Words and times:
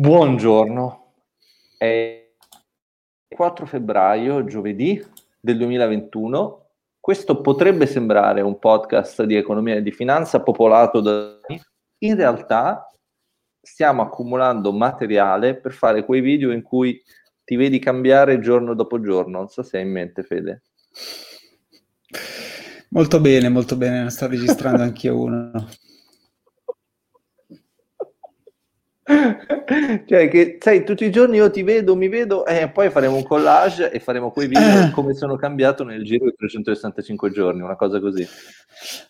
Buongiorno, 0.00 1.14
è 1.76 2.24
4 3.26 3.66
febbraio, 3.66 4.44
giovedì 4.44 5.04
del 5.40 5.56
2021. 5.56 6.66
Questo 7.00 7.40
potrebbe 7.40 7.84
sembrare 7.86 8.40
un 8.40 8.60
podcast 8.60 9.24
di 9.24 9.34
economia 9.34 9.74
e 9.74 9.82
di 9.82 9.90
finanza 9.90 10.40
popolato 10.40 11.00
da... 11.00 11.40
In 11.98 12.14
realtà 12.14 12.88
stiamo 13.60 14.02
accumulando 14.02 14.72
materiale 14.72 15.56
per 15.56 15.72
fare 15.72 16.04
quei 16.04 16.20
video 16.20 16.52
in 16.52 16.62
cui 16.62 17.02
ti 17.42 17.56
vedi 17.56 17.80
cambiare 17.80 18.38
giorno 18.38 18.74
dopo 18.74 19.00
giorno. 19.00 19.38
Non 19.38 19.48
so 19.48 19.64
se 19.64 19.78
hai 19.78 19.82
in 19.82 19.90
mente, 19.90 20.22
Fede. 20.22 20.62
Molto 22.90 23.20
bene, 23.20 23.48
molto 23.48 23.74
bene, 23.74 24.04
ne 24.04 24.10
sto 24.10 24.28
registrando 24.28 24.80
anch'io 24.80 25.18
uno. 25.18 25.50
Cioè 29.08 30.28
che 30.28 30.58
sai 30.60 30.84
tutti 30.84 31.06
i 31.06 31.10
giorni 31.10 31.36
io 31.36 31.50
ti 31.50 31.62
vedo 31.62 31.96
mi 31.96 32.08
vedo 32.08 32.44
e 32.44 32.68
poi 32.68 32.90
faremo 32.90 33.16
un 33.16 33.22
collage 33.22 33.90
e 33.90 34.00
faremo 34.00 34.30
quei 34.30 34.48
video 34.48 34.88
eh. 34.88 34.90
come 34.90 35.14
sono 35.14 35.36
cambiato 35.36 35.82
nel 35.82 36.04
giro 36.04 36.26
di 36.26 36.34
365 36.36 37.30
giorni 37.30 37.62
una 37.62 37.76
cosa 37.76 38.00
così 38.00 38.26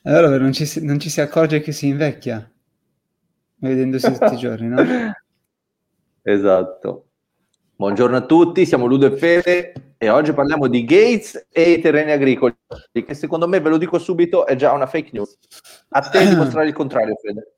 allora 0.05 0.39
non 0.39 0.53
ci, 0.53 0.85
non 0.85 1.01
ci 1.01 1.11
si 1.11 1.21
accorge 1.21 1.61
che 1.61 1.73
si 1.73 1.89
invecchia 1.89 2.49
vedendosi 3.57 4.13
tutti 4.13 4.35
i 4.35 4.37
giorni 4.37 4.69
no? 4.69 4.85
esatto 6.23 7.07
buongiorno 7.75 8.17
a 8.17 8.25
tutti 8.25 8.67
siamo 8.67 8.87
Ludo 8.87 9.07
e 9.07 9.17
Fede 9.17 9.73
e 9.99 10.09
oggi 10.11 10.33
parliamo 10.33 10.69
di 10.69 10.85
Gates 10.85 11.49
e 11.51 11.73
i 11.73 11.81
terreni 11.81 12.13
agricoli 12.13 12.55
che 12.93 13.15
secondo 13.15 13.49
me 13.49 13.59
ve 13.59 13.69
lo 13.69 13.79
dico 13.79 13.99
subito 13.99 14.47
è 14.47 14.55
già 14.55 14.71
una 14.71 14.87
fake 14.87 15.11
news 15.13 15.37
a 15.89 16.01
te 16.03 16.25
dimostrare 16.25 16.67
il 16.69 16.75
contrario 16.75 17.17
Fede 17.17 17.58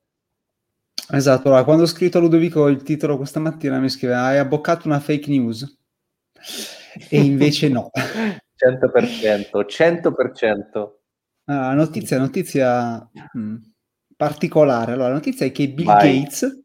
Esatto, 1.13 1.49
allora, 1.49 1.65
quando 1.65 1.83
ho 1.83 1.87
scritto 1.87 2.19
a 2.19 2.21
Ludovico 2.21 2.69
il 2.69 2.83
titolo 2.83 3.17
questa 3.17 3.41
mattina 3.41 3.81
mi 3.81 3.89
scrive 3.89 4.15
hai 4.15 4.39
abboccato 4.39 4.87
una 4.87 5.01
fake 5.01 5.29
news 5.29 5.79
e 7.09 7.21
invece 7.21 7.69
no. 7.69 7.91
100%, 8.61 9.65
100%. 9.67 10.91
Ah, 11.47 11.73
notizia, 11.73 12.19
notizia 12.19 13.09
mh, 13.33 13.41
mm, 13.41 13.57
particolare. 14.17 14.93
Allora, 14.93 15.09
la 15.09 15.15
notizia 15.15 15.47
è 15.47 15.53
che 15.53 15.71
Bill 15.71 15.87
Vai. 15.87 16.21
Gates, 16.21 16.63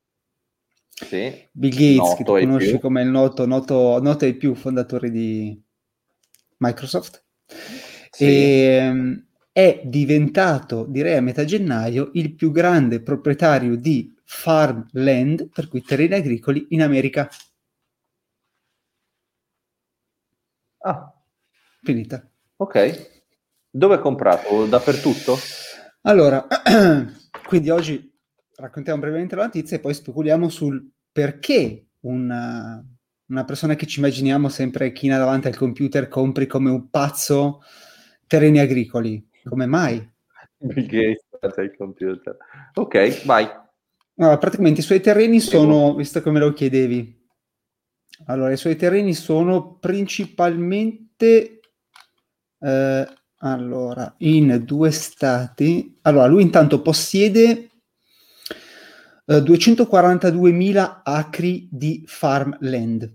sì. 0.90 1.48
Bill 1.52 1.72
Gates, 1.72 2.16
che 2.16 2.24
tu 2.24 2.34
conosci 2.34 2.70
più. 2.72 2.80
come 2.80 3.02
il 3.02 3.08
noto, 3.08 3.46
noto, 3.46 4.00
noto 4.02 4.26
ai 4.26 4.36
più 4.36 4.54
fondatori 4.54 5.10
di 5.10 5.64
Microsoft, 6.58 7.24
sì. 8.12 8.26
e, 8.26 8.78
ehm, 8.82 9.26
è 9.52 9.82
diventato, 9.86 10.86
direi 10.86 11.16
a 11.16 11.22
metà 11.22 11.46
gennaio, 11.46 12.10
il 12.14 12.36
più 12.36 12.52
grande 12.52 13.02
proprietario 13.02 13.78
di 13.78 14.15
farmland, 14.26 15.50
per 15.50 15.68
cui 15.68 15.82
terreni 15.82 16.16
agricoli, 16.16 16.66
in 16.70 16.82
America. 16.82 17.30
Ah. 20.80 21.14
Finita. 21.84 22.28
Ok. 22.58 23.14
Dove 23.70 23.96
è 23.96 24.00
comprato? 24.00 24.66
Dappertutto? 24.66 25.38
Allora, 26.02 26.46
quindi 27.48 27.70
oggi 27.70 28.12
raccontiamo 28.56 29.00
brevemente 29.00 29.36
la 29.36 29.44
notizia 29.44 29.78
e 29.78 29.80
poi 29.80 29.94
speculiamo 29.94 30.50
sul 30.50 30.92
perché 31.12 31.88
una, 32.02 32.84
una 33.28 33.44
persona 33.44 33.76
che 33.76 33.86
ci 33.86 34.00
immaginiamo 34.00 34.50
sempre 34.50 34.92
china 34.92 35.18
davanti 35.18 35.48
al 35.48 35.58
computer 35.58 36.08
compri 36.08 36.48
come 36.48 36.70
un 36.70 36.90
pazzo 36.90 37.62
terreni 38.28 38.60
agricoli. 38.60 39.28
Come 39.44 39.66
mai? 39.66 40.14
Bill 40.58 40.86
Gates 40.86 41.58
il 41.58 41.76
computer. 41.78 42.38
Ok, 42.74 43.26
vai. 43.26 43.48
Allora, 44.18 44.38
praticamente 44.38 44.80
i 44.80 44.84
suoi 44.84 45.02
terreni 45.02 45.40
sono, 45.42 45.94
visto 45.94 46.22
che 46.22 46.32
me 46.32 46.40
lo 46.40 46.54
chiedevi, 46.54 47.24
allora 48.28 48.54
i 48.54 48.58
suoi 48.58 48.78
terreni 48.78 49.14
sono 49.14 49.78
principalmente 49.78 51.60
eh, 52.60 53.08
allora, 53.40 54.16
in 54.20 54.62
due 54.64 54.92
stati. 54.92 56.00
Allora, 56.04 56.28
lui 56.28 56.44
intanto 56.44 56.82
possiede 56.82 57.70
eh, 59.26 59.38
242.000 59.40 61.02
acri 61.04 61.68
di 61.70 62.04
farmland. 62.06 63.14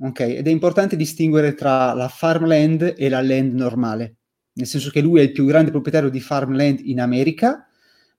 Ok, 0.00 0.20
ed 0.20 0.46
è 0.46 0.50
importante 0.50 0.94
distinguere 0.94 1.54
tra 1.54 1.92
la 1.94 2.08
farmland 2.08 2.94
e 2.96 3.08
la 3.08 3.22
land 3.22 3.54
normale, 3.54 4.18
nel 4.52 4.66
senso 4.66 4.90
che 4.90 5.00
lui 5.00 5.20
è 5.20 5.22
il 5.22 5.32
più 5.32 5.44
grande 5.44 5.72
proprietario 5.72 6.08
di 6.10 6.20
farmland 6.20 6.80
in 6.84 7.00
America, 7.00 7.66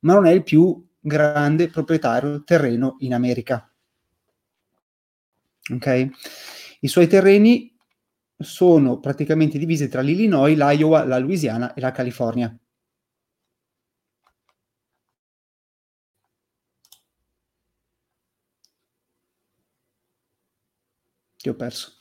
ma 0.02 0.14
non 0.14 0.26
è 0.26 0.32
il 0.32 0.44
più 0.44 0.86
grande 1.00 1.70
proprietario 1.70 2.44
terreno 2.44 2.96
in 3.00 3.14
America. 3.14 3.72
Ok? 5.72 6.10
I 6.82 6.88
suoi 6.88 7.08
terreni 7.08 7.76
sono 8.38 9.00
praticamente 9.00 9.58
divisi 9.58 9.88
tra 9.90 10.02
l'Illinois, 10.02 10.56
l'Iowa, 10.58 11.04
la 11.06 11.18
Louisiana 11.18 11.74
e 11.74 11.82
la 11.82 11.92
California. 11.92 12.58
Ti 21.38 21.50
ho 21.50 21.56
perso. 21.56 21.98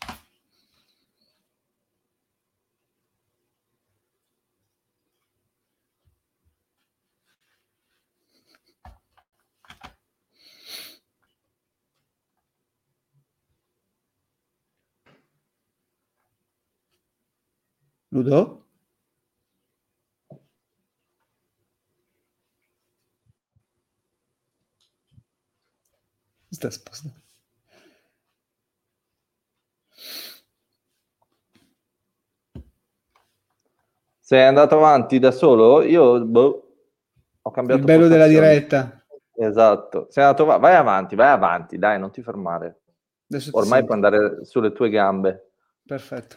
Ludo? 18.19 18.65
Sta 26.51 26.71
sposta. 26.71 27.11
Sei 34.21 34.43
andato 34.43 34.77
avanti 34.77 35.19
da 35.19 35.31
solo? 35.31 35.83
Io 35.83 36.25
boh, 36.25 36.77
ho 37.43 37.51
cambiato. 37.51 37.81
Il 37.81 37.87
bello 37.87 38.09
della 38.09 38.27
diretta. 38.27 39.03
Esatto. 39.35 40.09
Sei 40.11 40.25
andato 40.25 40.45
va- 40.45 40.57
vai 40.59 40.75
avanti, 40.75 41.15
vai 41.15 41.31
avanti, 41.31 41.79
dai, 41.79 41.99
non 41.99 42.11
ti 42.11 42.23
fermare. 42.23 42.81
Ormai 43.53 43.85
puoi 43.85 43.95
andare 43.95 44.45
sulle 44.45 44.73
tue 44.73 44.91
gambe. 44.91 45.53
Perfetto. 45.87 46.37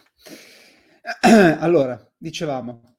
allora, 1.59 2.00
dicevamo, 2.17 2.95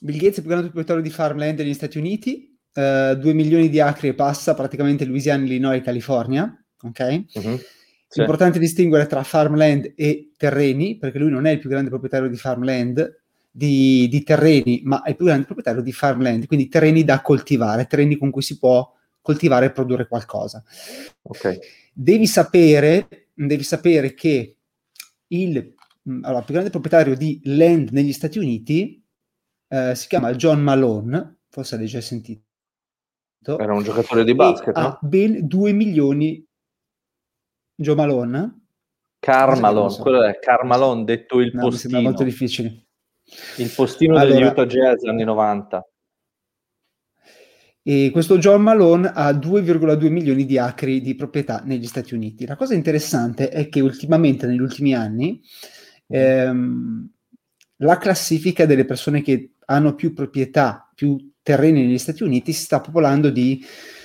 Bill 0.00 0.16
Gates 0.16 0.34
è 0.34 0.36
il 0.36 0.40
più 0.40 0.50
grande 0.50 0.66
proprietario 0.66 1.02
di 1.02 1.10
farmland 1.10 1.58
negli 1.58 1.74
Stati 1.74 1.98
Uniti, 1.98 2.58
eh, 2.74 3.16
2 3.18 3.32
milioni 3.32 3.68
di 3.68 3.80
acri 3.80 4.08
e 4.08 4.14
passa, 4.14 4.54
praticamente 4.54 5.04
Louisiana, 5.04 5.44
Illinois 5.44 5.78
e 5.78 5.82
California, 5.82 6.64
ok? 6.80 7.24
Uh-huh. 7.34 7.60
Sì. 8.08 8.18
È 8.18 8.22
importante 8.22 8.58
distinguere 8.58 9.06
tra 9.06 9.22
farmland 9.22 9.92
e 9.96 10.32
terreni, 10.36 10.98
perché 10.98 11.18
lui 11.18 11.30
non 11.30 11.46
è 11.46 11.52
il 11.52 11.58
più 11.58 11.70
grande 11.70 11.88
proprietario 11.88 12.28
di 12.28 12.36
farmland, 12.36 13.20
di, 13.50 14.08
di 14.10 14.22
terreni, 14.22 14.82
ma 14.84 15.02
è 15.02 15.10
il 15.10 15.16
più 15.16 15.26
grande 15.26 15.44
proprietario 15.44 15.82
di 15.82 15.92
farmland, 15.92 16.46
quindi 16.46 16.68
terreni 16.68 17.04
da 17.04 17.20
coltivare, 17.20 17.86
terreni 17.86 18.16
con 18.16 18.30
cui 18.30 18.42
si 18.42 18.58
può 18.58 18.90
coltivare 19.20 19.66
e 19.66 19.70
produrre 19.70 20.08
qualcosa. 20.08 20.62
Okay. 21.22 21.58
Devi 21.92 22.26
sapere, 22.26 23.28
devi 23.32 23.62
sapere 23.62 24.14
che 24.14 24.56
il 25.28 25.74
allora, 26.04 26.38
il 26.38 26.44
più 26.44 26.54
grande 26.54 26.70
proprietario 26.70 27.16
di 27.16 27.40
land 27.44 27.90
negli 27.90 28.12
Stati 28.12 28.38
Uniti 28.38 29.04
eh, 29.68 29.94
si 29.94 30.08
chiama 30.08 30.34
John 30.34 30.60
Malone, 30.60 31.40
forse 31.48 31.76
l'hai 31.76 31.86
già 31.86 32.00
sentito. 32.00 32.44
Era 33.44 33.74
un 33.74 33.82
giocatore 33.82 34.24
di 34.24 34.34
basket, 34.34 34.76
no? 34.76 34.82
Ha 34.82 34.98
ben 35.00 35.46
2 35.46 35.72
milioni. 35.72 36.46
Joe 37.74 37.94
Malone? 37.94 38.60
Carmalone, 39.18 39.90
so. 39.90 40.02
quello 40.02 40.22
è 40.24 40.38
Carmalone, 40.38 41.04
detto 41.04 41.40
il 41.40 41.52
no, 41.54 41.62
postino. 41.62 41.98
Mi 41.98 42.04
molto 42.04 42.24
difficile. 42.24 42.86
Il 43.58 43.72
postino 43.74 44.16
allora, 44.16 44.34
degli 44.34 44.42
Utah 44.42 44.66
Jazz 44.66 45.04
anni 45.04 45.24
90. 45.24 45.86
E 47.84 48.10
questo 48.12 48.38
John 48.38 48.62
Malone 48.62 49.10
ha 49.12 49.30
2,2 49.32 50.08
milioni 50.08 50.44
di 50.44 50.56
acri 50.58 51.00
di 51.00 51.16
proprietà 51.16 51.62
negli 51.64 51.86
Stati 51.86 52.14
Uniti. 52.14 52.46
La 52.46 52.56
cosa 52.56 52.74
interessante 52.74 53.48
è 53.48 53.68
che 53.68 53.80
ultimamente, 53.80 54.46
negli 54.46 54.60
ultimi 54.60 54.94
anni, 54.94 55.40
ehm, 56.08 57.10
la 57.76 57.98
classifica 57.98 58.66
delle 58.66 58.84
persone 58.84 59.22
che 59.22 59.54
hanno 59.66 59.94
più 59.94 60.12
proprietà, 60.12 60.90
più 60.94 61.32
terreni 61.42 61.84
negli 61.84 61.98
Stati 61.98 62.22
Uniti 62.22 62.52
si 62.52 62.62
sta 62.62 62.80
popolando 62.80 63.30
di 63.30 63.64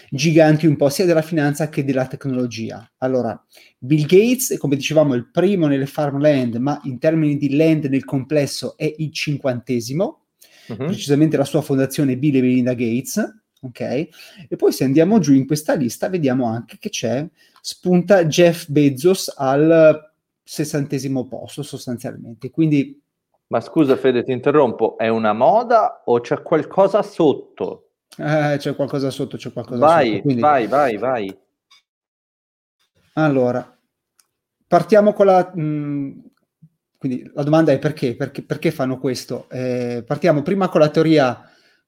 giganti 0.10 0.66
un 0.66 0.76
po' 0.76 0.90
sia 0.90 1.06
della 1.06 1.22
finanza 1.22 1.70
che 1.70 1.84
della 1.84 2.08
tecnologia. 2.08 2.90
Allora, 3.00 3.40
Bill 3.78 4.06
Gates, 4.06 4.58
come 4.58 4.76
dicevamo, 4.76 5.14
è 5.14 5.18
il 5.18 5.30
primo 5.30 5.68
nelle 5.68 5.86
farmland, 5.86 6.56
ma 6.56 6.80
in 6.84 6.98
termini 6.98 7.38
di 7.38 7.56
land 7.56 7.86
nel 7.86 8.06
complesso 8.06 8.78
è 8.78 8.92
il 8.98 9.12
cinquantesimo, 9.12 10.26
uh-huh. 10.68 10.76
precisamente 10.78 11.38
la 11.38 11.46
sua 11.46 11.62
fondazione 11.62 12.18
Bill 12.18 12.36
e 12.36 12.42
Melinda 12.42 12.74
Gates, 12.74 13.42
ok? 13.62 13.82
E 13.82 14.56
poi 14.56 14.72
se 14.72 14.86
andiamo 14.86 15.20
giù 15.20 15.34
in 15.34 15.46
questa 15.46 15.74
lista 15.74 16.10
vediamo 16.10 16.46
anche 16.46 16.78
che 16.80 16.90
c'è, 16.90 17.28
spunta 17.62 18.26
Jeff 18.26 18.68
Bezos 18.70 19.34
al 19.36 20.07
sessantesimo 20.48 21.28
posto 21.28 21.62
sostanzialmente, 21.62 22.50
quindi... 22.50 23.02
Ma 23.48 23.60
scusa 23.62 23.96
Fede, 23.98 24.24
ti 24.24 24.32
interrompo, 24.32 24.98
è 24.98 25.10
una 25.10 25.34
moda 25.34 26.04
o 26.06 26.20
c'è 26.20 26.42
qualcosa 26.42 27.02
sotto? 27.02 27.90
Eh, 28.18 28.56
c'è 28.58 28.76
qualcosa 28.76 29.10
sotto, 29.10 29.38
c'è 29.38 29.52
qualcosa 29.52 29.86
vai, 29.86 30.10
sotto. 30.10 30.22
Quindi... 30.22 30.42
Vai, 30.42 30.68
vai, 30.68 30.98
vai. 30.98 31.40
Allora, 33.14 33.78
partiamo 34.68 35.14
con 35.14 35.26
la... 35.26 35.52
Mh, 35.54 35.62
mm, 35.62 36.20
quindi 36.98 37.30
la 37.34 37.44
domanda 37.44 37.72
è 37.72 37.80
perché? 37.80 38.16
Perché, 38.16 38.42
perché 38.42 38.72
fanno 38.72 39.00
questo? 39.00 39.48
Eh, 39.50 40.04
partiamo 40.06 40.42
prima 40.42 40.68
con 40.70 40.80
la 40.80 40.90
teoria 40.90 41.42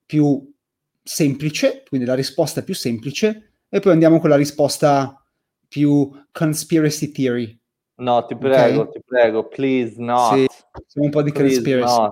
più 0.05 0.53
semplice, 1.01 1.83
quindi 1.87 2.05
la 2.05 2.13
risposta 2.13 2.61
più 2.61 2.75
semplice, 2.75 3.53
e 3.69 3.79
poi 3.79 3.93
andiamo 3.93 4.19
con 4.19 4.29
la 4.29 4.35
risposta 4.35 5.23
più 5.67 6.11
conspiracy 6.31 7.11
theory. 7.11 7.58
No, 7.99 8.25
ti 8.25 8.35
prego, 8.35 8.81
okay? 8.81 8.91
ti 8.93 9.01
prego, 9.05 9.47
please, 9.47 9.95
no. 9.97 10.31
Sì, 10.33 10.45
siamo 10.87 11.07
un 11.07 11.09
po' 11.09 11.21
di 11.21 11.31
conspiracy. 11.31 12.07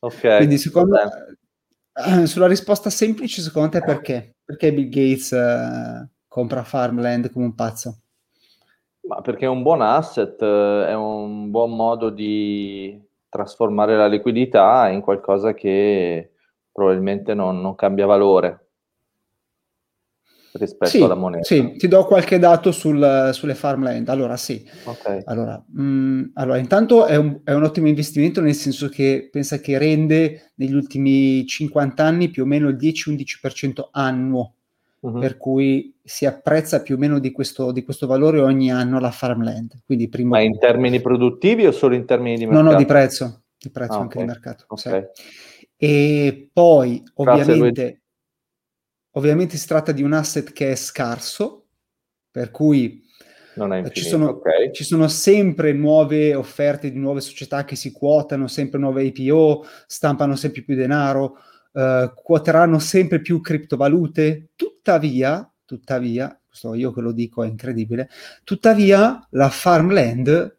Ok. 0.00 0.36
Quindi 0.36 0.58
secondo 0.58 0.96
me, 0.96 2.26
sulla 2.26 2.46
risposta 2.46 2.90
semplice, 2.90 3.40
secondo 3.40 3.70
te 3.70 3.80
perché? 3.80 4.36
Perché 4.44 4.72
Bill 4.72 4.88
Gates 4.88 5.30
uh, 5.30 6.08
compra 6.26 6.64
farmland 6.64 7.32
come 7.32 7.46
un 7.46 7.54
pazzo? 7.54 7.98
Ma 9.02 9.20
perché 9.20 9.46
è 9.46 9.48
un 9.48 9.62
buon 9.62 9.80
asset, 9.80 10.42
è 10.42 10.94
un 10.94 11.50
buon 11.50 11.74
modo 11.74 12.10
di 12.10 13.00
trasformare 13.28 13.96
la 13.96 14.06
liquidità 14.06 14.88
in 14.88 15.00
qualcosa 15.00 15.54
che 15.54 16.32
probabilmente 16.72 17.34
non, 17.34 17.60
non 17.60 17.74
cambia 17.74 18.06
valore 18.06 18.67
rispetto 20.58 20.90
sì, 20.90 21.02
alla 21.02 21.14
moneta. 21.14 21.44
Sì, 21.44 21.76
ti 21.76 21.88
do 21.88 22.04
qualche 22.04 22.38
dato 22.38 22.72
sul, 22.72 23.30
sulle 23.32 23.54
farmland. 23.54 24.08
Allora, 24.08 24.36
sì. 24.36 24.64
Okay. 24.84 25.22
Allora, 25.24 25.62
mh, 25.66 25.82
mm, 25.82 26.22
allora, 26.34 26.58
intanto 26.58 27.06
è 27.06 27.16
un, 27.16 27.40
è 27.44 27.52
un, 27.52 27.62
ottimo 27.62 27.88
investimento 27.88 28.40
nel 28.40 28.54
senso 28.54 28.88
che 28.88 29.28
pensa 29.30 29.58
che 29.58 29.78
rende 29.78 30.52
negli 30.56 30.74
ultimi 30.74 31.46
50 31.46 32.02
anni 32.02 32.28
più 32.28 32.42
o 32.42 32.46
meno 32.46 32.68
il 32.68 32.76
10-11% 32.76 33.88
annuo, 33.92 34.54
uh-huh. 35.00 35.18
per 35.18 35.36
cui 35.36 35.94
si 36.02 36.26
apprezza 36.26 36.82
più 36.82 36.96
o 36.96 36.98
meno 36.98 37.18
di 37.18 37.30
questo, 37.30 37.72
di 37.72 37.84
questo 37.84 38.06
valore 38.06 38.40
ogni 38.40 38.70
anno 38.70 38.98
la 38.98 39.10
farmland. 39.10 39.82
Quindi 39.84 40.08
primo... 40.08 40.30
Ma 40.30 40.40
in 40.40 40.58
termini 40.58 41.00
produttivi 41.00 41.66
o 41.66 41.70
solo 41.72 41.94
in 41.94 42.04
termini 42.04 42.36
di 42.36 42.46
mercato? 42.46 42.64
No, 42.64 42.70
no, 42.72 42.76
di 42.76 42.84
prezzo, 42.84 43.42
di 43.58 43.70
prezzo 43.70 43.92
ah, 43.92 44.00
anche 44.00 44.18
okay. 44.18 44.22
di 44.22 44.28
mercato. 44.28 44.64
Okay. 44.68 45.06
E 45.76 46.50
poi, 46.52 47.02
ovviamente 47.14 48.00
Ovviamente 49.18 49.56
si 49.56 49.66
tratta 49.66 49.90
di 49.90 50.04
un 50.04 50.12
asset 50.12 50.52
che 50.52 50.70
è 50.70 50.76
scarso, 50.76 51.66
per 52.30 52.52
cui 52.52 53.04
ci, 53.90 54.04
sono, 54.04 54.28
okay. 54.28 54.72
ci, 54.72 54.84
sono, 54.84 55.08
sempre 55.08 55.72
nuove 55.72 56.36
offerte 56.36 56.92
di 56.92 56.98
nuove 57.00 57.20
società 57.20 57.64
che 57.64 57.74
si 57.74 57.90
quotano, 57.90 58.46
sempre 58.46 58.78
nuove 58.78 59.02
IPO, 59.02 59.66
stampano 59.88 60.36
sempre 60.36 60.62
più 60.62 60.76
denaro, 60.76 61.36
uh, 61.72 62.12
quoteranno 62.14 62.78
sempre 62.78 63.20
più 63.20 63.40
criptovalute. 63.40 64.50
Tuttavia, 64.54 65.50
tuttavia, 65.64 66.38
questo 66.46 66.74
io 66.74 66.92
che 66.92 67.00
lo 67.00 67.10
dico 67.10 67.42
è 67.42 67.48
incredibile, 67.48 68.08
tuttavia 68.44 69.26
la 69.30 69.48
farmland, 69.48 70.56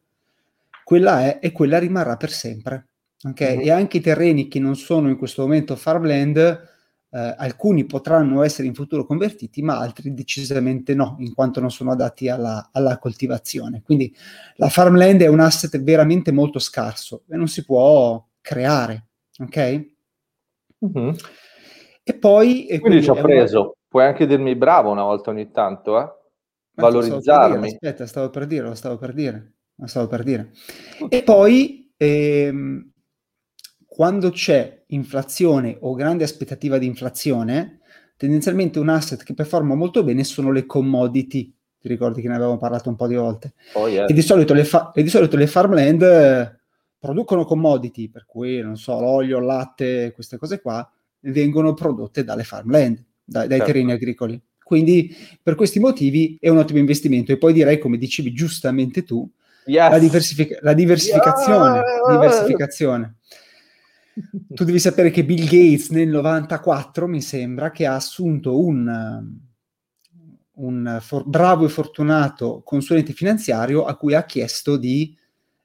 quella 0.83 1.21
è 1.21 1.39
e 1.41 1.53
quella 1.53 1.79
rimarrà 1.79 2.17
per 2.17 2.31
sempre. 2.31 2.87
Okay? 3.23 3.55
Mm-hmm. 3.55 3.65
E 3.65 3.71
anche 3.71 3.97
i 3.97 4.01
terreni 4.01 4.49
che 4.49 4.59
non 4.59 4.75
sono 4.75 5.07
in 5.07 5.17
questo 5.17 5.43
momento 5.43 5.77
farmland 5.77 6.77
eh, 7.11 7.35
alcuni 7.37 7.85
potranno 7.85 8.43
essere 8.43 8.67
in 8.67 8.73
futuro 8.73 9.05
convertiti, 9.05 9.61
ma 9.61 9.79
altri 9.79 10.13
decisamente 10.13 10.93
no, 10.93 11.15
in 11.19 11.33
quanto 11.33 11.59
non 11.59 11.71
sono 11.71 11.91
adatti 11.91 12.29
alla, 12.29 12.69
alla 12.71 12.97
coltivazione. 12.97 13.81
Quindi 13.83 14.15
la 14.55 14.69
farmland 14.69 15.21
è 15.21 15.27
un 15.27 15.39
asset 15.39 15.81
veramente 15.81 16.31
molto 16.31 16.59
scarso 16.59 17.23
e 17.27 17.35
non 17.35 17.47
si 17.47 17.65
può 17.65 18.23
creare, 18.41 19.07
ok? 19.39 19.85
Mm-hmm. 20.85 21.13
E 22.03 22.13
poi... 22.15 22.65
E 22.65 22.79
quindi, 22.79 22.79
quindi 22.79 23.03
ci 23.03 23.09
ho 23.09 23.15
preso, 23.15 23.59
una... 23.61 23.71
puoi 23.87 24.05
anche 24.05 24.25
dirmi 24.25 24.55
bravo 24.55 24.91
una 24.91 25.03
volta 25.03 25.29
ogni 25.29 25.51
tanto, 25.51 25.99
eh? 25.99 26.17
valorizzarmi. 26.79 27.61
Dire, 27.61 27.73
aspetta, 27.73 28.05
stavo 28.05 28.29
per 28.29 28.47
dire, 28.47 28.67
lo 28.67 28.75
stavo 28.75 28.97
per 28.97 29.13
dire, 29.13 29.53
lo 29.75 29.87
stavo 29.87 30.07
per 30.07 30.23
dire. 30.23 30.51
E 31.09 31.23
poi 31.23 31.91
ehm, 31.97 32.91
quando 33.85 34.31
c'è 34.31 34.78
inflazione 34.89 35.77
o 35.81 35.93
grande 35.93 36.23
aspettativa 36.23 36.77
di 36.77 36.85
inflazione, 36.85 37.79
tendenzialmente 38.17 38.79
un 38.79 38.89
asset 38.89 39.23
che 39.23 39.33
performa 39.33 39.75
molto 39.75 40.03
bene 40.03 40.23
sono 40.23 40.51
le 40.51 40.65
commodity. 40.65 41.53
Ti 41.79 41.87
ricordi 41.87 42.21
che 42.21 42.27
ne 42.27 42.35
avevamo 42.35 42.57
parlato 42.57 42.89
un 42.89 42.95
po' 42.95 43.07
di 43.07 43.15
volte? 43.15 43.53
Oh, 43.73 43.87
yeah. 43.87 44.05
e, 44.05 44.13
di 44.13 44.21
solito 44.21 44.53
le 44.53 44.65
fa- 44.65 44.91
e 44.93 45.03
di 45.03 45.09
solito 45.09 45.37
le 45.37 45.47
farmland 45.47 46.01
eh, 46.01 46.59
producono 46.99 47.45
commodity, 47.45 48.09
per 48.09 48.25
cui, 48.25 48.59
non 48.61 48.75
so, 48.75 48.99
l'olio, 48.99 49.37
il 49.37 49.45
latte, 49.45 50.11
queste 50.13 50.37
cose 50.37 50.59
qua, 50.59 50.89
vengono 51.21 51.73
prodotte 51.73 52.25
dalle 52.25 52.43
farmland, 52.43 53.01
da- 53.23 53.47
dai 53.47 53.59
certo. 53.59 53.65
terreni 53.65 53.91
agricoli. 53.93 54.41
Quindi 54.61 55.15
per 55.41 55.55
questi 55.55 55.79
motivi 55.79 56.37
è 56.39 56.49
un 56.49 56.57
ottimo 56.57 56.79
investimento. 56.79 57.31
E 57.31 57.37
poi 57.37 57.53
direi, 57.53 57.77
come 57.77 57.97
dicevi 57.97 58.33
giustamente 58.33 59.03
tu, 59.03 59.27
yes. 59.65 59.89
la, 59.89 59.99
diversific- 59.99 60.59
la 60.61 60.73
diversificazione. 60.73 61.79
Yeah. 61.79 62.17
diversificazione 62.17 63.19
tu 64.53 64.63
devi 64.63 64.79
sapere 64.79 65.11
che 65.11 65.25
Bill 65.25 65.43
Gates 65.43 65.89
nel 65.89 66.09
94, 66.09 67.07
mi 67.07 67.21
sembra, 67.21 67.71
che 67.71 67.85
ha 67.85 67.95
assunto 67.95 68.63
un, 68.63 69.37
un 70.53 70.97
for- 71.01 71.27
bravo 71.27 71.65
e 71.65 71.69
fortunato 71.69 72.61
consulente 72.63 73.13
finanziario 73.13 73.85
a 73.85 73.95
cui 73.95 74.13
ha 74.13 74.25
chiesto 74.25 74.77
di 74.77 75.15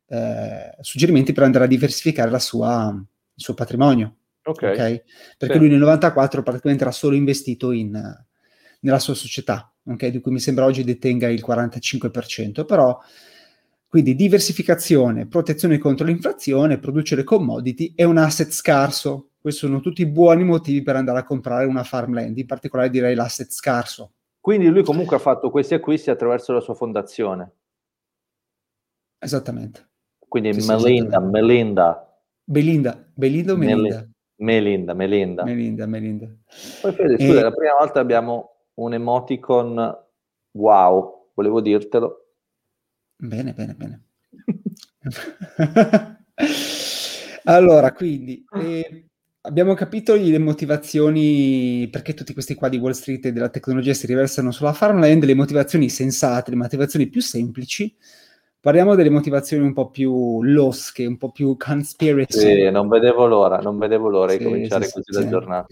eh, 0.07 0.77
suggerimenti 0.81 1.33
per 1.33 1.45
andare 1.45 1.65
a 1.65 1.69
diversificare 1.69 2.39
sua, 2.39 2.93
il 2.95 3.43
suo 3.43 3.55
patrimonio. 3.55 4.17
Okay. 4.43 4.73
okay? 4.73 5.03
Perché 5.39 5.55
sì. 5.55 5.61
lui 5.61 5.69
nel 5.71 5.79
94 5.79 6.43
praticamente 6.43 6.85
era 6.85 6.93
solo 6.93 7.17
investito 7.17 7.73
in, 7.73 7.91
nella 8.81 8.99
sua 8.99 9.15
società, 9.15 9.73
okay? 9.85 10.11
di 10.11 10.21
cui 10.21 10.33
mi 10.33 10.41
sembra 10.41 10.67
oggi 10.67 10.85
detenga 10.85 11.29
il 11.29 11.43
45%, 11.47 12.65
però 12.65 12.99
quindi 13.95 14.17
diversificazione, 14.17 15.29
protezione 15.29 15.79
contro 15.79 16.05
l'inflazione, 16.05 16.81
producere 16.81 17.23
commodity 17.23 17.93
e 17.95 18.03
un 18.03 18.17
asset 18.17 18.51
scarso. 18.51 19.29
Questi 19.41 19.67
sono 19.67 19.79
tutti 19.79 20.05
buoni 20.05 20.43
motivi 20.43 20.83
per 20.83 20.97
andare 20.97 21.21
a 21.21 21.25
comprare 21.25 21.65
una 21.67 21.85
farmland, 21.85 22.37
in 22.37 22.45
particolare 22.45 22.91
direi 22.91 23.15
l'asset 23.15 23.53
scarso. 23.53 24.15
Quindi 24.41 24.67
lui 24.67 24.83
comunque 24.83 25.15
ha 25.15 25.21
fatto 25.21 25.49
questi 25.49 25.75
acquisti 25.75 26.11
attraverso 26.11 26.53
la 26.53 26.59
sua 26.59 26.75
fondazione. 26.75 27.53
Esattamente. 29.17 29.91
Quindi 30.27 30.61
sì, 30.61 30.69
Melinda, 30.69 31.21
sì, 31.21 31.27
Melinda. 31.27 32.21
Belinda, 32.43 33.11
Belinda 33.15 33.53
o 33.53 33.57
Melinda? 33.57 34.09
Melinda, 34.39 34.95
Melinda. 34.95 35.45
Melinda, 35.45 35.87
Melinda. 35.87 36.27
Poi 36.81 36.93
Fede, 36.93 37.17
scusa, 37.17 37.39
e... 37.39 37.43
la 37.43 37.53
prima 37.53 37.75
volta 37.79 38.01
abbiamo 38.01 38.57
un 38.75 38.93
emoticon 38.93 40.05
wow, 40.51 41.31
volevo 41.35 41.61
dirtelo. 41.61 42.24
Bene, 43.25 43.55
bene, 43.55 43.75
bene. 43.75 44.03
allora, 47.45 47.93
quindi 47.93 48.45
eh, 48.61 49.07
abbiamo 49.41 49.73
capito 49.73 50.15
le 50.15 50.39
motivazioni 50.39 51.89
perché 51.91 52.13
tutti 52.13 52.35
questi 52.35 52.55
qua 52.55 52.69
di 52.69 52.77
Wall 52.77 52.93
Street 52.93 53.25
e 53.25 53.33
della 53.33 53.49
tecnologia 53.49 53.95
si 53.95 54.07
riversano 54.07 54.51
sulla 54.51 54.75
farmland, 54.75 55.25
le 55.25 55.35
motivazioni 55.35 55.89
sensate, 55.89 56.51
le 56.51 56.57
motivazioni 56.57 57.09
più 57.09 57.23
semplici. 57.23 57.97
Parliamo 58.61 58.95
delle 58.95 59.11
motivazioni 59.11 59.65
un 59.65 59.73
po' 59.73 59.89
più 59.91 60.43
losche, 60.43 61.07
un 61.07 61.17
po' 61.17 61.31
più 61.31 61.57
conspiracy. 61.57 62.39
Sì, 62.39 62.71
non 62.71 62.89
vedevo 62.89 63.27
l'ora, 63.27 63.57
non 63.59 63.79
vedevo 63.79 64.09
l'ora 64.09 64.33
sì, 64.33 64.39
di 64.39 64.45
cominciare 64.45 64.85
sì, 64.85 64.93
così 64.93 65.13
sì, 65.13 65.23
la 65.23 65.29
giornata. 65.29 65.67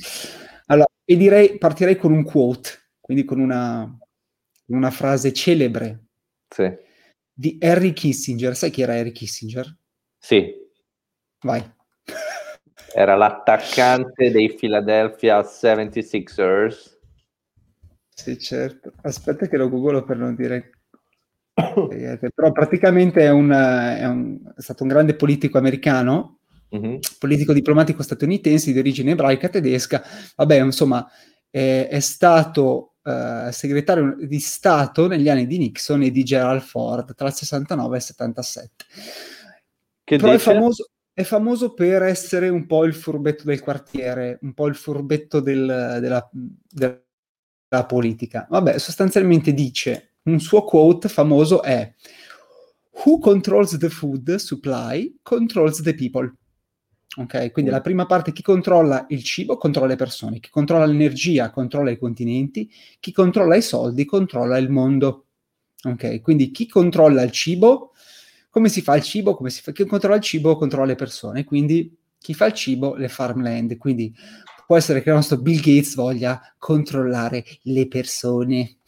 Allora, 0.67 0.89
e 1.05 1.17
direi, 1.17 1.59
partirei 1.59 1.97
con 1.97 2.13
un 2.13 2.25
quote, 2.25 2.71
quindi 2.99 3.25
con 3.25 3.41
una, 3.41 3.99
una 4.67 4.91
frase 4.91 5.35
celebre. 5.35 6.05
Sì 6.49 6.91
di 7.33 7.59
Harry 7.61 7.93
Kissinger. 7.93 8.57
Sai 8.57 8.71
chi 8.71 8.83
era 8.83 8.95
Harry 8.95 9.13
Kissinger? 9.13 9.77
Sì. 10.19 10.53
Vai. 11.43 11.63
Era 12.95 13.17
l'attaccante 13.17 14.31
dei 14.31 14.55
Philadelphia 14.55 15.41
76ers. 15.41 16.99
Sì, 18.15 18.39
certo. 18.39 18.93
Aspetta 19.03 19.47
che 19.47 19.57
lo 19.57 19.69
googolo 19.69 20.05
per 20.05 20.19
non 20.19 20.35
dire... 20.35 20.71
Però 21.55 22.53
praticamente 22.53 23.23
è, 23.23 23.31
un, 23.31 23.51
è, 23.51 24.07
un, 24.07 24.39
è 24.57 24.61
stato 24.61 24.85
un 24.85 24.89
grande 24.89 25.15
politico 25.15 25.59
americano, 25.59 26.39
mm-hmm. 26.75 26.97
politico 27.19 27.53
diplomatico 27.53 28.03
statunitense 28.03 28.73
di 28.73 28.79
origine 28.79 29.13
ebraica 29.13 29.49
tedesca. 29.49 30.03
Vabbè, 30.37 30.63
insomma, 30.63 31.07
è, 31.51 31.89
è 31.91 32.01
stato 32.01 32.92
Uh, 33.03 33.51
segretario 33.51 34.15
di 34.17 34.39
Stato 34.39 35.09
negli 35.09 35.29
anni 35.29 35.49
di 35.49 35.59
Nixon 35.59 36.03
e 36.03 36.13
di 36.13 36.23
Gerald 36.23 36.61
Ford 36.61 37.17
tra 37.17 37.27
il 37.27 37.35
69 37.35 37.95
e 37.95 37.99
il 37.99 38.05
77. 38.05 38.85
Che 40.05 40.17
Però 40.19 40.33
è 40.33 40.39
famoso, 40.39 40.91
è 41.13 41.23
famoso, 41.25 41.75
per 41.75 42.03
essere 42.03 42.49
un 42.49 42.67
po' 42.67 42.85
il 42.85 42.95
furbetto 42.95 43.43
del 43.45 43.61
quartiere, 43.61 44.39
un 44.43 44.55
po' 44.55 44.67
il 44.69 44.77
furbetto 44.77 45.41
del, 45.41 45.99
della, 46.01 46.29
della, 46.33 47.03
la 47.69 47.87
politica? 47.87 48.47
Vabbè, 48.49 48.79
sostanzialmente 48.79 49.53
dice, 49.53 50.13
un 50.25 50.39
suo 50.39 50.63
quote 50.63 51.09
famoso 51.09 51.63
è 51.63 51.93
Who 53.05 53.19
controls 53.19 53.77
the 53.79 53.89
food 53.89 54.35
supply 54.37 55.19
controls 55.23 55.83
the 55.83 55.95
people. 55.95 56.31
Ok, 57.17 57.53
quindi 57.53 57.71
mm. 57.71 57.75
la 57.75 57.81
prima 57.83 58.07
parte, 58.07 58.33
chi 58.33 58.43
controlla 58.43 59.05
il 59.11 59.23
cibo 59.23 59.59
controlla 59.59 59.89
le 59.89 59.97
persone, 59.97 60.41
chi 60.41 60.49
controlla 60.49 60.87
l'energia 60.87 61.51
controlla 61.51 61.91
i 61.91 61.99
continenti, 61.99 62.71
chi 63.01 63.13
controlla 63.13 63.57
i 63.57 63.63
soldi 63.63 64.05
controlla 64.07 64.57
il 64.57 64.71
mondo. 64.71 65.27
Ok, 65.85 66.23
quindi 66.23 66.51
chi 66.53 66.67
controlla 66.69 67.23
il 67.23 67.33
cibo, 67.33 67.93
come 68.49 68.69
si 68.69 68.81
fa 68.83 68.97
il 68.97 69.03
cibo, 69.03 69.35
come 69.35 69.51
si 69.51 69.61
fa, 69.61 69.73
chi 69.73 69.85
controlla 69.85 70.17
il 70.17 70.23
cibo 70.23 70.57
controlla 70.57 70.87
le 70.87 70.95
persone, 70.95 71.45
quindi 71.45 71.95
chi 72.19 72.35
fa 72.35 72.47
il 72.47 72.55
cibo, 72.55 72.95
le 72.95 73.09
farmland. 73.09 73.77
Quindi 73.77 74.15
può 74.67 74.77
essere 74.77 75.03
che 75.03 75.11
il 75.11 75.17
nostro 75.17 75.37
Bill 75.37 75.57
Gates 75.57 75.95
voglia 75.95 76.41
controllare 76.57 77.45
le 77.63 77.89
persone. 77.89 78.79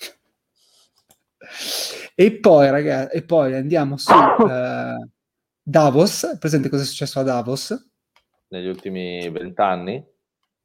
e 2.14 2.38
poi, 2.38 2.70
ragazzi, 2.70 3.16
e 3.16 3.22
poi 3.22 3.54
andiamo 3.54 3.98
su 3.98 4.12
uh, 4.12 5.06
Davos. 5.62 6.36
Presente 6.38 6.70
cosa 6.70 6.84
è 6.84 6.86
successo 6.86 7.20
a 7.20 7.22
Davos? 7.22 7.92
Negli 8.54 8.68
ultimi 8.68 9.28
vent'anni? 9.30 10.04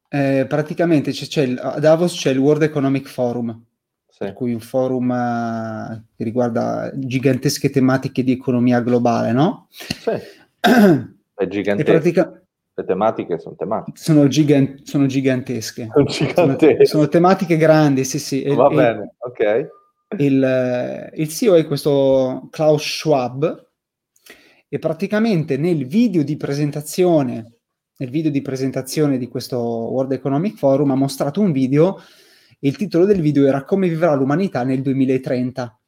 Eh, 0.08 0.46
praticamente 0.48 1.12
c'è, 1.12 1.26
c'è 1.26 1.42
il, 1.44 1.60
a 1.62 1.80
Davos 1.80 2.16
c'è 2.16 2.32
il 2.32 2.38
World 2.38 2.64
Economic 2.64 3.08
Forum, 3.08 3.64
sì. 4.08 4.18
per 4.20 4.34
cui 4.34 4.54
un 4.54 4.60
forum 4.60 5.10
uh, 5.10 6.04
che 6.16 6.24
riguarda 6.24 6.92
gigantesche 6.96 7.70
tematiche 7.70 8.24
di 8.24 8.32
economia 8.32 8.82
globale, 8.82 9.32
no? 9.32 9.68
Sì. 9.70 10.12
È 11.36 11.48
gigantesco. 11.48 11.92
Pratica- 11.92 12.34
le 12.74 12.86
tematiche 12.86 13.40
sono 13.40 13.56
tematiche. 13.56 14.00
Sono, 14.00 14.28
gigan- 14.28 14.80
sono 14.84 15.06
gigantesche. 15.06 15.90
Sono, 15.92 16.06
gigantesche. 16.06 16.86
Sono, 16.86 16.86
sono, 16.86 17.08
tematiche 17.08 17.58
grandi, 17.58 18.06
sì, 18.06 18.20
sì. 18.20 18.44
Va 18.44 18.68
il, 18.68 18.76
bene, 18.76 19.16
ok. 19.18 19.70
Il, 20.18 21.12
il 21.14 21.30
CEO 21.30 21.56
è 21.56 21.68
questo 21.68 22.48
Klaus 22.50 22.84
Schwab 22.84 23.68
e 24.70 24.80
praticamente 24.80 25.58
nel 25.58 25.86
video 25.86 26.24
di 26.24 26.38
presentazione 26.38 27.59
nel 28.00 28.10
video 28.10 28.32
di 28.32 28.42
presentazione 28.42 29.18
di 29.18 29.28
questo 29.28 29.58
World 29.58 30.14
Economic 30.14 30.56
Forum 30.58 30.92
ha 30.92 30.96
mostrato 30.96 31.42
un 31.42 31.52
video 31.52 32.02
e 32.58 32.70
il 32.70 32.78
titolo 32.78 33.06
del 33.06 33.20
video 33.20 33.46
era 33.46 33.66
Come 33.66 33.90
vivrà 33.90 34.14
l'umanità 34.14 34.64
nel 34.64 34.82
2030. 34.82 35.80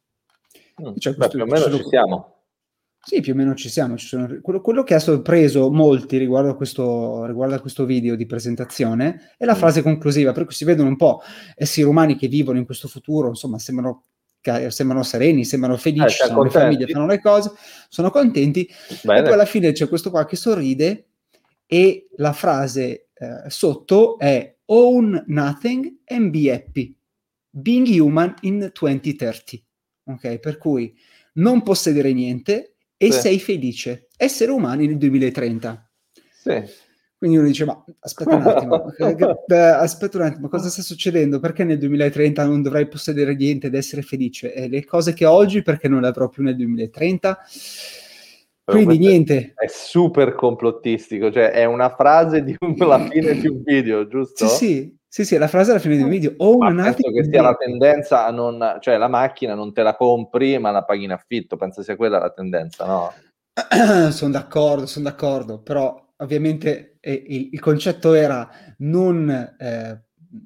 Mm, 0.82 0.94
cioè, 0.98 1.14
beh, 1.14 1.28
più 1.28 1.40
o 1.40 1.46
meno 1.46 1.70
ci 1.70 1.82
siamo. 1.88 2.36
Sì, 3.02 3.20
più 3.20 3.32
o 3.32 3.36
meno 3.36 3.54
ci 3.54 3.70
siamo. 3.70 3.96
Ci 3.96 4.06
sono... 4.06 4.28
quello, 4.42 4.60
quello, 4.60 4.82
che 4.82 4.94
ha 4.94 4.98
sorpreso 4.98 5.70
molti 5.70 6.18
riguardo 6.18 6.50
a, 6.50 6.54
questo, 6.54 7.24
riguardo 7.24 7.54
a 7.54 7.60
questo 7.60 7.86
video 7.86 8.14
di 8.14 8.26
presentazione 8.26 9.32
è 9.38 9.46
la 9.46 9.54
mm. 9.54 9.58
frase 9.58 9.80
conclusiva, 9.80 10.32
per 10.32 10.44
cui 10.44 10.54
si 10.54 10.66
vedono 10.66 10.90
un 10.90 10.96
po' 10.96 11.22
esseri 11.54 11.86
umani 11.86 12.16
che 12.16 12.28
vivono 12.28 12.58
in 12.58 12.66
questo 12.66 12.88
futuro, 12.88 13.28
insomma, 13.28 13.58
sembrano 13.58 14.04
sembrano 14.68 15.04
sereni, 15.04 15.44
sembrano 15.44 15.76
felici, 15.76 16.20
eh, 16.20 16.26
sono 16.26 16.42
le 16.42 16.50
famiglie, 16.50 16.86
fanno 16.88 17.06
le 17.06 17.20
cose, 17.20 17.52
sono 17.88 18.10
contenti. 18.10 18.68
Bene. 19.02 19.20
E 19.20 19.22
poi 19.22 19.32
alla 19.32 19.44
fine 19.44 19.70
c'è 19.70 19.88
questo 19.88 20.10
qua 20.10 20.26
che 20.26 20.34
sorride 20.34 21.11
e 21.66 22.08
la 22.16 22.32
frase 22.32 23.08
eh, 23.14 23.48
sotto 23.48 24.18
è 24.18 24.56
Own 24.66 25.24
nothing 25.26 26.00
and 26.06 26.30
be 26.30 26.50
happy. 26.50 26.96
Being 27.50 27.86
human 27.86 28.34
in 28.42 28.70
2030. 28.72 29.58
Ok, 30.04 30.38
per 30.38 30.58
cui 30.58 30.96
non 31.34 31.62
possedere 31.62 32.12
niente 32.12 32.76
e 32.96 33.12
sì. 33.12 33.20
sei 33.20 33.38
felice. 33.38 34.08
Essere 34.16 34.50
umani 34.50 34.86
nel 34.86 34.96
2030. 34.96 35.90
Sì. 36.30 36.64
Quindi 37.22 37.38
uno 37.38 37.46
dice, 37.46 37.64
ma 37.64 37.84
aspetta 38.00 38.34
un 38.34 38.42
attimo, 38.42 38.92
aspetta 39.78 40.18
un 40.18 40.24
attimo, 40.24 40.48
cosa 40.48 40.68
sta 40.68 40.82
succedendo? 40.82 41.38
Perché 41.38 41.62
nel 41.62 41.78
2030 41.78 42.44
non 42.44 42.62
dovrai 42.62 42.88
possedere 42.88 43.36
niente 43.36 43.68
ed 43.68 43.74
essere 43.76 44.02
felice? 44.02 44.52
E 44.52 44.68
le 44.68 44.84
cose 44.84 45.12
che 45.12 45.24
oggi 45.24 45.62
perché 45.62 45.86
non 45.86 46.00
le 46.00 46.08
avrò 46.08 46.28
più 46.28 46.42
nel 46.42 46.56
2030? 46.56 47.38
Quindi 48.64 48.98
niente. 48.98 49.52
È 49.56 49.66
super 49.66 50.34
complottistico, 50.34 51.32
cioè 51.32 51.50
è 51.50 51.64
una 51.64 51.94
frase 51.94 52.44
di 52.44 52.56
un, 52.60 52.74
la 52.76 52.98
fine 53.08 53.34
di 53.34 53.48
un 53.48 53.62
video, 53.62 54.06
giusto? 54.06 54.46
Sì, 54.46 54.56
sì, 54.56 54.96
sì, 55.08 55.24
sì, 55.24 55.36
la 55.36 55.48
frase 55.48 55.72
alla 55.72 55.80
fine 55.80 55.96
di 55.96 56.02
un 56.02 56.08
video. 56.08 56.34
O 56.38 56.56
ma 56.58 56.70
penso 56.72 57.10
che 57.10 57.24
sia 57.24 57.42
la 57.42 57.54
tendenza 57.54 58.24
a 58.24 58.30
non... 58.30 58.78
cioè 58.80 58.96
la 58.96 59.08
macchina 59.08 59.54
non 59.54 59.72
te 59.72 59.82
la 59.82 59.96
compri 59.96 60.58
ma 60.58 60.70
la 60.70 60.84
paghi 60.84 61.04
in 61.04 61.12
affitto, 61.12 61.56
penso 61.56 61.82
sia 61.82 61.96
quella 61.96 62.18
la 62.18 62.30
tendenza, 62.30 62.86
no? 62.86 63.12
sono 64.10 64.30
d'accordo, 64.30 64.86
sono 64.86 65.06
d'accordo, 65.06 65.60
però 65.60 66.10
ovviamente 66.18 66.96
eh, 67.00 67.24
il, 67.26 67.48
il, 67.52 67.60
concetto 67.60 68.14
era 68.14 68.48
non... 68.78 69.54
Eh, 69.58 70.02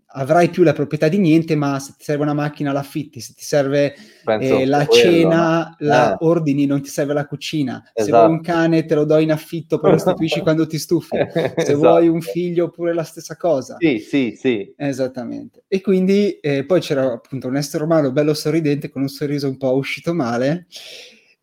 avrai 0.06 0.48
più 0.50 0.62
la 0.62 0.72
proprietà 0.72 1.08
di 1.08 1.18
niente, 1.18 1.54
ma 1.54 1.78
se 1.78 1.94
ti 1.96 2.04
serve 2.04 2.22
una 2.22 2.34
macchina 2.34 2.72
l'affitti, 2.72 3.20
se 3.20 3.34
ti 3.34 3.44
serve 3.44 3.94
eh, 4.40 4.66
la 4.66 4.86
quello, 4.86 5.02
cena 5.02 5.58
no? 5.78 5.86
la 5.86 6.12
eh. 6.12 6.16
ordini, 6.20 6.66
non 6.66 6.82
ti 6.82 6.88
serve 6.88 7.12
la 7.12 7.26
cucina. 7.26 7.82
Esatto. 7.92 8.04
Se 8.04 8.10
vuoi 8.10 8.28
un 8.28 8.40
esatto. 8.40 8.58
cane 8.58 8.84
te 8.84 8.94
lo 8.94 9.04
do 9.04 9.18
in 9.18 9.32
affitto, 9.32 9.78
poi 9.78 9.90
lo 9.90 9.96
restituisci 9.96 10.40
quando 10.42 10.66
ti 10.66 10.78
stufi. 10.78 11.16
Se 11.32 11.52
esatto. 11.56 11.76
vuoi 11.76 12.08
un 12.08 12.20
figlio 12.20 12.66
oppure 12.66 12.94
la 12.94 13.04
stessa 13.04 13.36
cosa. 13.36 13.76
Sì, 13.78 13.98
sì, 13.98 14.34
sì. 14.36 14.72
Esattamente. 14.76 15.64
E 15.68 15.80
quindi 15.80 16.38
eh, 16.40 16.64
poi 16.64 16.80
c'era 16.80 17.12
appunto 17.12 17.48
un 17.48 17.56
essere 17.56 17.84
umano 17.84 18.10
bello 18.12 18.34
sorridente 18.34 18.90
con 18.90 19.02
un 19.02 19.08
sorriso 19.08 19.48
un 19.48 19.56
po' 19.56 19.74
uscito 19.74 20.14
male. 20.14 20.66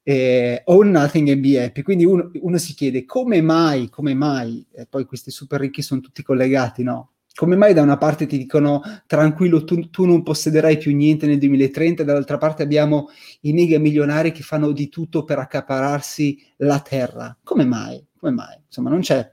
Eh, 0.05 0.63
own 0.65 0.89
nothing 0.89 1.29
and 1.29 1.39
be 1.39 1.63
happy. 1.63 1.81
Quindi 1.81 2.03
uno, 2.03 2.29
uno 2.41 2.57
si 2.57 2.73
chiede 2.73 3.05
come 3.05 3.41
mai, 3.41 3.87
come 3.89 4.13
mai, 4.13 4.65
e 4.73 4.85
poi 4.85 5.05
questi 5.05 5.31
super 5.31 5.61
ricchi 5.61 5.81
sono 5.81 6.01
tutti 6.01 6.23
collegati, 6.23 6.83
no? 6.83 7.12
Come 7.35 7.55
mai 7.55 7.73
da 7.73 7.81
una 7.81 7.97
parte 7.97 8.27
ti 8.27 8.37
dicono 8.37 8.81
tranquillo 9.07 9.63
tu, 9.63 9.89
tu, 9.89 10.05
non 10.05 10.21
possederai 10.21 10.77
più 10.77 10.95
niente 10.95 11.25
nel 11.25 11.39
2030 11.39 12.03
dall'altra 12.03 12.37
parte 12.37 12.61
abbiamo 12.63 13.09
i 13.41 13.53
mega 13.53 13.79
milionari 13.79 14.31
che 14.31 14.43
fanno 14.43 14.71
di 14.71 14.87
tutto 14.89 15.23
per 15.23 15.39
accapararsi 15.39 16.53
la 16.57 16.79
terra 16.79 17.35
come 17.43 17.65
mai? 17.65 18.05
Come 18.17 18.31
mai? 18.33 18.59
insomma 18.65 18.89
non 18.89 19.01
c'è 19.01 19.31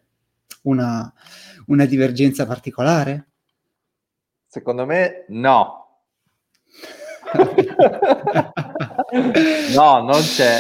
una, 0.62 1.12
una 1.66 1.84
divergenza 1.84 2.46
particolare? 2.46 3.28
secondo 4.46 4.86
me 4.86 5.26
no 5.28 5.76
no 9.74 10.02
non 10.02 10.20
c'è 10.22 10.58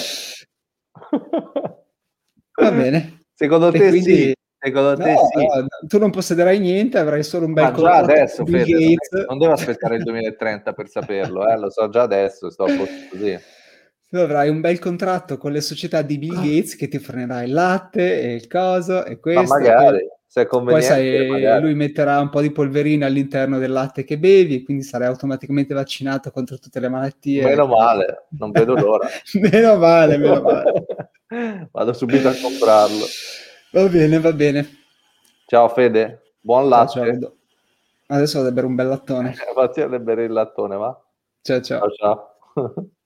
va 2.60 2.70
bene 2.70 3.22
secondo 3.34 3.70
te 3.72 3.88
quindi... 3.88 4.14
sì 4.14 4.34
Secondo 4.62 4.94
te 4.94 5.14
no, 5.14 5.28
sì. 5.32 5.46
no, 5.46 5.66
tu 5.88 5.98
non 5.98 6.10
possederai 6.10 6.58
niente, 6.58 6.98
avrai 6.98 7.22
solo 7.22 7.46
un 7.46 7.54
bel 7.54 7.72
Ma 7.72 7.72
già 7.72 7.94
adesso, 7.94 8.44
Fede, 8.44 8.96
non 9.26 9.38
devo 9.38 9.52
aspettare 9.52 9.96
il 9.96 10.02
2030 10.02 10.74
per 10.74 10.88
saperlo, 10.88 11.48
eh, 11.48 11.56
lo 11.56 11.70
so 11.70 11.88
già 11.88 12.02
adesso, 12.02 12.50
sto 12.50 12.66
così. 12.66 13.38
Tu 14.06 14.16
avrai 14.16 14.50
un 14.50 14.60
bel 14.60 14.78
contratto 14.78 15.38
con 15.38 15.52
le 15.52 15.62
società 15.62 16.02
di 16.02 16.18
Bill 16.18 16.34
Gates 16.34 16.76
che 16.76 16.88
ti 16.88 16.98
fornirà 16.98 17.42
il 17.42 17.52
latte 17.52 18.20
e 18.20 18.34
il 18.34 18.48
coso 18.48 19.04
e 19.06 19.18
questo. 19.18 19.42
Ma 19.42 19.60
magari, 19.60 20.06
se 20.26 20.42
è 20.42 20.46
Poi 20.46 20.82
sai, 20.82 21.26
magari. 21.28 21.62
lui 21.62 21.74
metterà 21.74 22.20
un 22.20 22.28
po' 22.28 22.42
di 22.42 22.52
polverina 22.52 23.06
all'interno 23.06 23.58
del 23.58 23.72
latte 23.72 24.04
che 24.04 24.18
bevi 24.18 24.56
e 24.56 24.62
quindi 24.62 24.82
sarai 24.82 25.06
automaticamente 25.06 25.72
vaccinato 25.72 26.30
contro 26.32 26.58
tutte 26.58 26.80
le 26.80 26.88
malattie. 26.88 27.44
Meno 27.44 27.66
male, 27.66 28.26
non 28.38 28.50
vedo 28.50 28.74
l'ora. 28.74 29.08
meno 29.40 29.76
male, 29.76 30.18
meno 30.18 30.42
male. 30.42 30.86
Vado 31.72 31.92
subito 31.94 32.28
a 32.28 32.34
comprarlo. 32.34 33.04
Va 33.72 33.86
bene, 33.88 34.18
va 34.18 34.32
bene. 34.32 34.68
Ciao 35.46 35.68
Fede, 35.68 36.34
buon 36.40 36.68
latte. 36.68 36.92
Ciao, 36.92 37.20
ciao. 37.20 37.36
Adesso 38.08 38.38
vado 38.38 38.50
a 38.50 38.52
bere 38.52 38.66
un 38.66 38.74
bel 38.74 38.88
lattone. 38.88 39.32
Fatti 39.32 39.80
a 39.80 39.86
bere 39.86 40.24
il 40.24 40.32
lattone, 40.32 40.76
va? 40.76 41.00
Ciao 41.42 41.60
ciao. 41.60 41.78
Ciao 41.78 41.90
ciao. 42.54 42.88